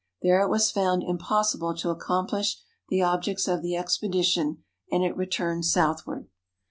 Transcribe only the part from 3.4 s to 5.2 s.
of the expedition, and it